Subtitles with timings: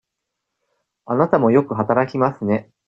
[1.05, 2.71] あなたもよく働きますね。